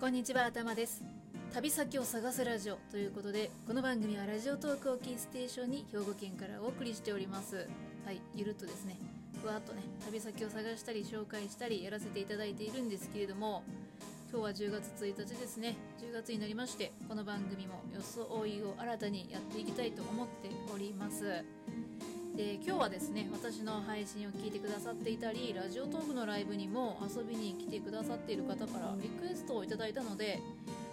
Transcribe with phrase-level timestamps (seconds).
[0.00, 1.02] こんにちは頭です。
[1.52, 7.66] 旅先を探すラジオということでこの番組はラジオトークをキーステーションに兵庫県からお送りしております。
[8.04, 8.96] はいゆるっとですね。
[9.42, 13.64] ふわっとね旅先を探したり紹介したりやらせていただいているんですけれども
[14.30, 15.76] 今日は10月1日ですね。
[16.00, 21.44] 10月になりましてこの番組も装いを新たにやっていきたいと思っております。
[22.38, 30.38] で今日はですね私の配信を聞いてくださっていたりラジオトークのライブにも遊びに来てくださっている方からリクエストをいただいたので、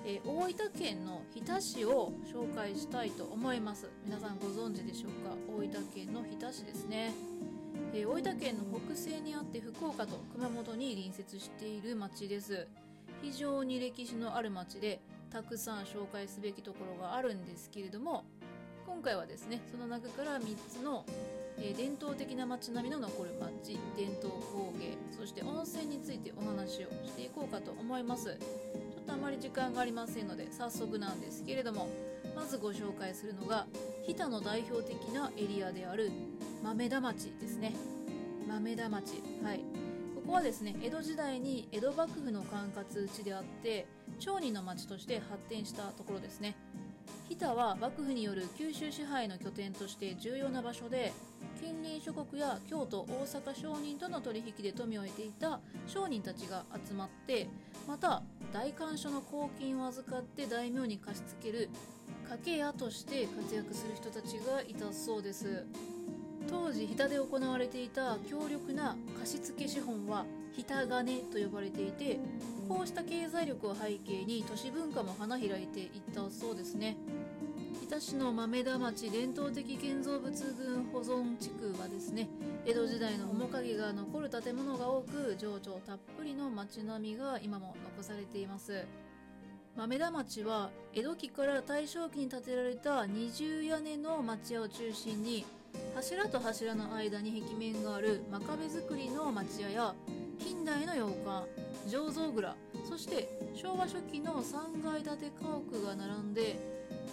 [0.07, 3.87] えー、大分県の日田市を紹介したいと思います。
[4.07, 5.35] 皆さんご存知でしょうか？
[5.47, 7.13] 大分県の日田市ですね、
[7.93, 12.67] えー、大分県の北西にあって福岡と熊本に隣接している町です。
[13.21, 14.99] 非常に歴史のある町で
[15.31, 18.23] たくさん紹介すべきところがあるんですけれども
[18.85, 21.05] 今回はですねその中から3つの
[21.57, 28.25] えー、伝統的な街並みの残る街伝統工芸そして温泉についてお話をしていこうかと思います。
[28.25, 31.87] ちょっとあまり時間がありませんので早速なんですけれども
[32.35, 33.67] まずご紹介するのが
[34.03, 36.11] 日田の代表的なエリアである
[36.63, 37.73] 豆田町ですね。
[38.47, 39.59] 豆田町はい。
[40.15, 43.85] ここはですね江戸時代に江戸幕府の管轄地であって
[44.19, 46.55] 町人の町として発展したところですね。
[47.35, 51.11] 日田は幕府による九州支配の拠点として重要な場所で
[51.59, 57.49] 近隣諸国や京都大阪商人との取引で富を得ていた商人たちが集まって
[57.89, 61.69] また代官所の公金を預かって大名に貸し付ける
[62.23, 65.65] 掛け屋として活躍する人たちがいたそうです。
[66.49, 72.19] 当時日田で行われていた強力な貸付資本は日田金と呼ばれていて
[72.67, 76.97] こうした経済力を背景に都市文化も花開いていったそうですね。
[77.81, 82.27] 日田市の豆田町伝統的建造物群保存地区はですね
[82.65, 88.85] 江戸時代の面影が残る建物が多く情緒たっぷりの街並みが今も残されています。
[89.75, 95.45] 豆田町は江戸期から大正期に建てられた二重屋根の町屋を中心に
[95.93, 99.93] 柱と柱の間に壁面がある真壁造りの町屋や
[100.39, 101.47] 近代の洋館
[101.87, 102.55] 醸造蔵。
[102.87, 106.59] そして昭和初期の3階建て家屋が並んで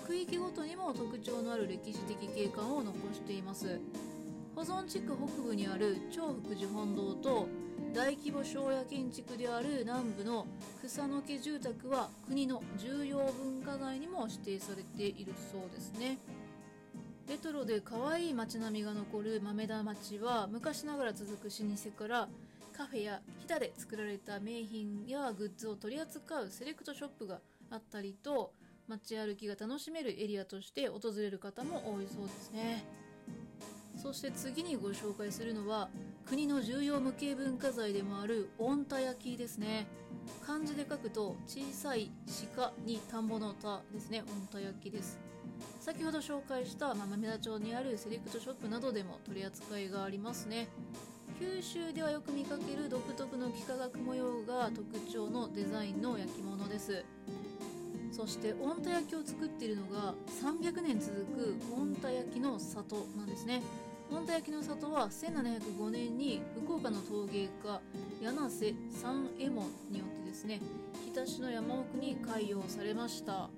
[0.06, 3.80] 区域ごとにも特徴のある歴史的景観を残しています。
[4.54, 7.48] 保存地区北部にある長福寺本堂と
[7.94, 10.46] 大規模庄屋建築である南部の
[10.84, 16.18] 草の家住宅は国の重要文化財にも指定されているそうですね。
[17.28, 22.28] レトロで可愛い街並みが残る豆田町は昔ながら続く老舗から
[22.76, 27.40] カフェや日田で作られた名品やグッズを取り扱うセレクトショップが
[27.70, 28.52] あったりと
[28.88, 32.84] 街歩きが楽しめるエリアとして訪れる方も多いそうですね。
[34.02, 35.88] そして次にご紹介するのは
[36.26, 39.86] 国の重要無形文化財でもある御田焼ですね。
[40.44, 42.10] 漢字で書くと小さい
[42.56, 44.22] 鹿に田んぼの田ですね。
[44.26, 45.20] 御田焼です。
[45.78, 50.68] 先ほど紹介した豆田町にあるセレクトショップなどでも取り扱いがありますね。
[51.38, 57.04] 九州ではよく見かける独特の幾何学模様が特徴のデザインの焼き物です。
[58.10, 63.62] そして御田焼きを作っているのが300年続く御田焼きの里なんですね。
[64.10, 67.80] 御田焼きの里は1705年に福岡の陶芸家
[68.20, 70.60] 柳瀬三右衛門によってですね
[71.06, 73.48] 日田市の山奥に開業されました。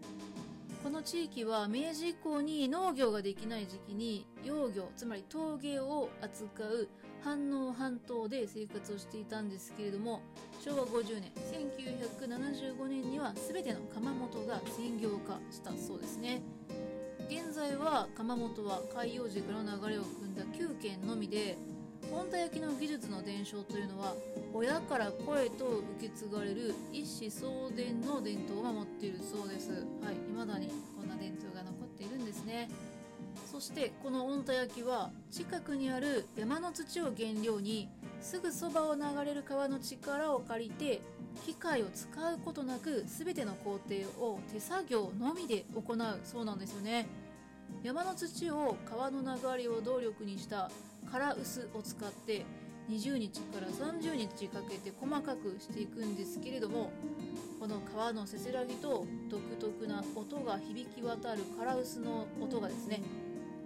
[0.84, 6.88] この地域は明治以降に農業ができない時期に養魚つまり陶芸を扱う
[7.24, 10.20] 反応半島で生活をしていたんですけれども
[10.62, 11.32] 昭和50年
[11.80, 16.42] 1975年には全ての窯元が専業化したそうですね。
[17.30, 21.56] 現在は窯元は海洋軸の流れを組んだ9軒のみで
[22.10, 24.14] 本田焼きの技術の伝承というのは
[24.52, 29.70] 親から声と受け継がれる一子相伝の伝統を守っているそうです。
[29.70, 29.76] は
[30.12, 32.68] い未だにこんな伝統が残っているんですね。
[33.54, 37.88] そしてこの御田焼は近くにある山の土を原料に
[38.20, 41.00] すぐそばを流れる川の力を借りて
[41.46, 47.06] 機械を使うことなく全ての工程を手作業のみで行うそうなんですよね。
[47.84, 50.68] 山の土を川の流れを動力にした
[51.12, 52.44] 空臼を使って
[52.90, 56.90] 20日から30日かけて細かくしていくんですけれども
[57.60, 63.00] この川のせせらぎと独特な音が響き渡る空臼の音がですね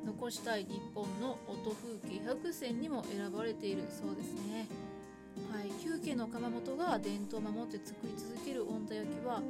[0.08, 4.66] 残したい日本の音風景100選にも選ばれているそうですね。
[5.52, 9.40] はい、9家の窯元が伝統を守って作り続ける御田焼きは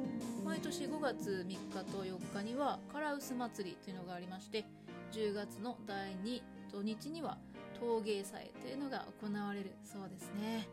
[0.45, 1.57] 毎年5月3日
[1.91, 4.65] と4日には唐臼祭りというのがありまして
[5.13, 6.41] 10月の第2
[6.71, 7.39] 土日には
[7.79, 10.67] 陶芸祭というのが行われるそうですね。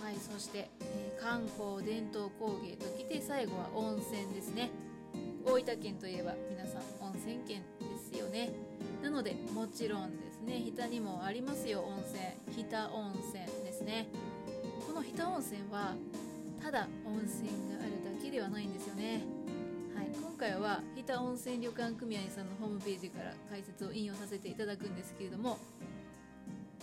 [0.00, 4.70] はいそして、えー、観光伝統工芸ときて最後は温泉ですね
[5.44, 7.62] 大分県といえば皆さん温泉県
[8.12, 8.50] ですよね。
[9.02, 10.58] なのでもちろんですね。
[10.58, 11.80] 日田にもありますよ。
[11.80, 11.98] 温
[12.46, 12.56] 泉。
[12.56, 14.06] 日田温泉ですね。
[14.86, 15.94] この日田温泉は
[16.62, 19.22] ただ温泉があるだけではないんですよね。
[19.96, 25.58] はい、今回は日田温泉旅館組合さんのホームページから解説を引用させていただくんですけれども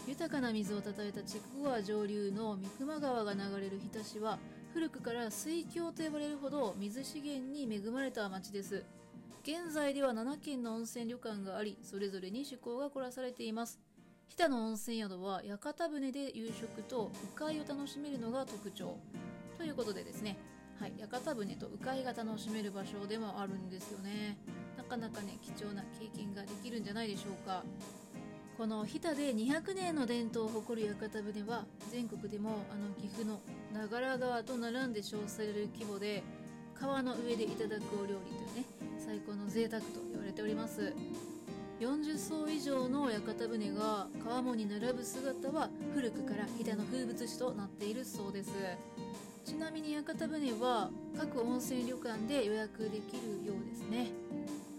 [0.08, 4.40] 豊かな水をたたえた筑後川上流の三熊川が流れる日田市は
[4.74, 8.84] 古くから水郷と呼ばれるほど水資源に恵まれた町です。
[9.50, 13.80] 現在では7軒の温泉旅館がありそれぞれに趣向が凝らされています。
[14.28, 19.00] 日田の温泉宿は屋形船で夕食と鵜飼を楽しめるのが特徴。
[19.58, 20.38] ということでですね。
[20.80, 24.38] はい、屋形船と鵜飼が楽しめる場所でもあるんですよね。
[24.78, 27.64] なかなかね貴重な経験ができるんじゃないでしょうか。
[28.56, 33.40] この日田で200年の伝統を誇る屋形船は全国でもあの岐阜の
[33.74, 36.22] 長良川と並んで称される規模で
[36.76, 38.79] 川の上でいただくお料理というね
[39.10, 40.94] 最高の贅沢と言われております。
[41.80, 48.52] 40艘以上の屋形船が川面に並ぶ姿は古くから飛騨の風物詩となっているそうです。
[49.44, 54.12] ちなみに屋形船は各温泉旅館で予約できるようですね。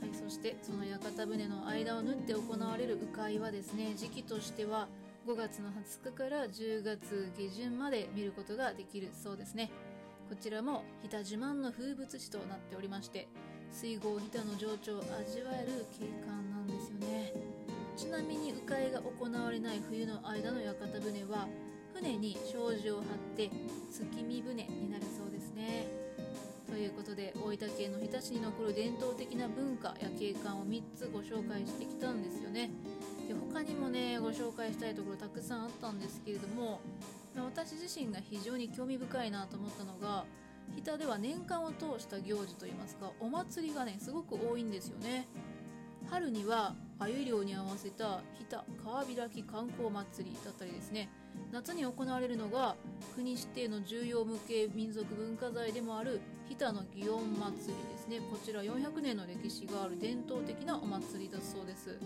[0.01, 4.87] はいそしてその屋形船の間を縫って行われる鵜飼はですね時期としては
[5.27, 9.73] 5月の20日から10月下旬まで見ることができるそうですね。
[10.31, 13.27] こちらも日田自慢の風物詩となっておりまして
[13.73, 17.33] 水郷日田の情緒を味わえる景観なんですよね。
[17.97, 21.47] ちなみに鵜飼が行われない冬の間の屋形船は
[21.95, 23.05] 船に障子を張っ
[23.37, 23.51] て
[23.91, 25.87] 月見船になるそうですね。
[26.67, 32.71] ということで大分県の日田市に残る伝統的な文化や景観を3つご紹介してきたんですよね。
[33.29, 36.81] で他にもねご紹介したいところたくさんあったんですけれども
[37.37, 40.25] 私自身が非常に興味深いなと思ったのが
[40.75, 45.29] 日田では年間を通した行事といいますかお祭りがねすごく多いんですよね。
[46.09, 51.09] 春には鮎漁に合わせた日田川開き観光祭りだったりですね。
[51.53, 52.77] 夏に行われるのが
[53.15, 58.21] 国指定の重要無形民族文化財でもある日田の祇園祭りですね。
[58.31, 61.99] こちら400年の歴史がある伝統的なお祭りだそうです。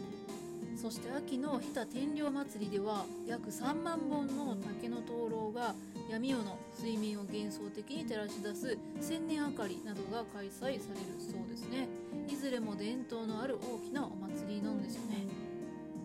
[0.77, 5.75] そして秋の日田天領祭りでは約3万本の竹の灯籠が
[6.11, 10.81] 闇夜の水面を幻想的に照らし出す千年明かりなどが開催される
[11.19, 11.89] そうですね。
[12.29, 15.27] いずれも伝統のある大きなお祭りなんですよね。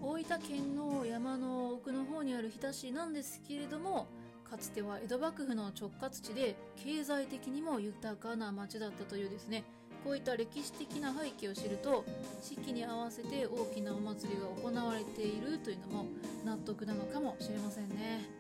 [0.01, 4.07] 大分県の山の奥の方にある日田市なんですけれども
[4.50, 9.63] かつては江戸幕府の直轄地で経済的にも豊かな町だったというですね。
[10.04, 12.06] こういった歴史的な背景を知ると
[12.42, 16.06] 四季に合わせて大きなお祭りが行われているというのも
[16.46, 18.39] 納得なのかもしれませんね。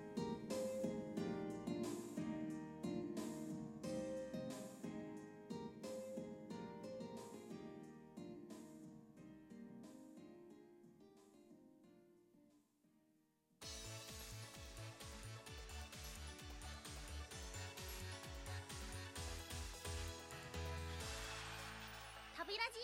[22.49, 22.79] 旅ラジ。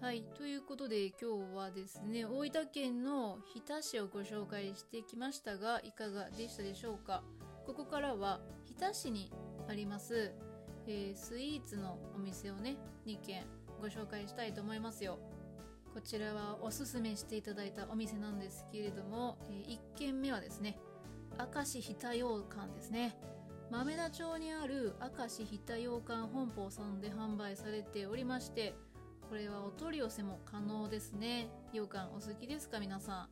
[0.00, 7.22] はいということで今日はですね大分県の日田市をご紹介してきましたがいかがでしたでしょうか？
[7.66, 9.30] ここからは日田市に
[9.68, 10.32] あります、
[10.86, 13.44] えー、スイーツのお店をね2軒
[13.82, 15.18] ご紹介したいと思いますよ。
[15.92, 20.78] こちらはおすすめしていただいたお店なんですけれども、え、1軒目はですね
[21.38, 23.18] 明石日田羊羹ですね。
[23.70, 28.74] 豆田町にある明石日田洋館本舗さんで販売されておりまして
[29.28, 31.48] これはお取り寄せも可能ですね。
[31.72, 33.28] 羊羹お好きですか皆さん。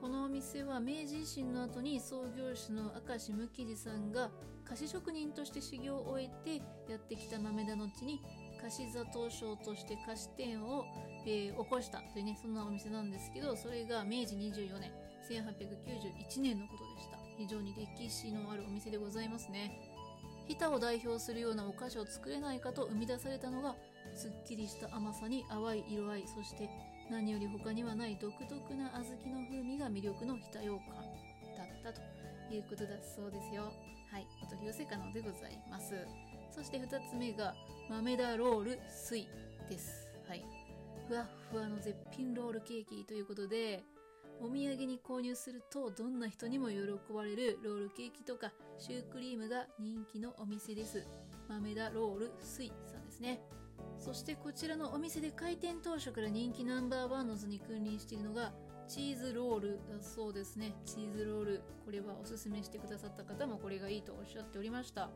[0.00, 4.30] このお店は明治維新の後に創業者の明石無吉さんが
[4.64, 6.62] 菓子職人として修行を終えて
[6.92, 8.22] やってきた豆田の地に
[8.62, 10.84] 菓子座東商として菓子店を、
[11.26, 14.92] えー、起こしたというねそんなお店なんですけどそれが明治24年
[15.28, 17.17] 1891年のことでした。
[17.38, 19.70] 非常に歴史のあるお店でございますね。
[20.48, 23.76] 日田を代表するようなお菓子を作れないかと生み出されたのが
[24.14, 26.68] すっきりした甘さに淡い色合いそして
[27.10, 30.78] 何より他にはない独特な小豆の風味が魅力の日田羊羹
[31.56, 32.00] だった
[32.48, 33.72] ということだそうですよ。
[34.10, 34.26] はい。
[34.42, 35.94] お取り寄せ可能でございます。
[36.50, 37.54] そして2つ目が
[37.90, 39.28] 豆田ロール水
[39.68, 40.08] です。
[40.26, 40.44] はい。
[41.08, 43.84] ふわふわの絶品ロールケーキということで
[44.40, 46.76] お土産に購入するとどんな人にも喜
[47.12, 51.06] ばれるロールケーキとかシュークリームが人気のお店です。
[51.48, 53.40] 豆田ロール水さんですね。
[53.98, 58.52] そしてこちらのお店で開店当初から人気ナンバーワンの図に君臨しているのが
[58.86, 60.74] チーズロールだそうですね。
[60.84, 65.10] チーズロールこれはおすすめしてくださった方もこれがいいとおっしゃっておりました。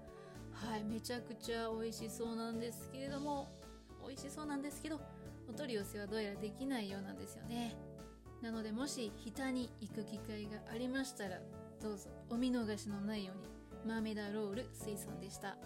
[0.52, 3.48] はいめちゃくちゃ美味しそうなんですけれども
[4.06, 5.00] 美味しそうなんですけど
[5.48, 7.76] お取り寄せはどうやらできないようなんですよね。
[8.42, 11.38] なのでもし日田に行く機会がありましたら
[11.80, 12.10] どうぞ。
[12.28, 13.48] お見逃しのないように
[13.88, 15.56] マーメダロール水産でした。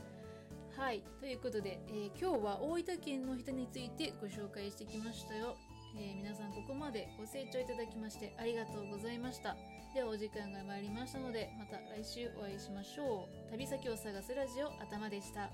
[0.77, 1.03] はい。
[1.21, 5.57] ということで、えー、今日は大分県の人についてご紹介してきましたよ、
[5.97, 9.57] えー、皆さんここまでご清聴いただきましてありがとうございました。
[9.95, 13.51] ではお時間が参りましたのでまた来週お会いしましょう。
[13.51, 15.51] 旅先を探すラジオ頭でした。